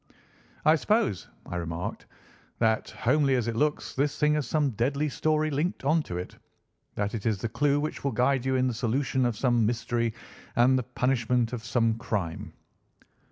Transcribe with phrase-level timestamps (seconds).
[0.65, 2.07] "I suppose," I remarked,
[2.57, 7.13] "that, homely as it looks, this thing has some deadly story linked on to it—that
[7.13, 10.15] it is the clue which will guide you in the solution of some mystery
[10.55, 12.51] and the punishment of some crime."